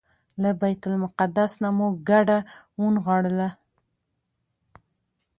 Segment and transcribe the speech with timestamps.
[0.41, 2.37] له بیت المقدس نه مو کډه
[2.81, 3.49] ونغاړله.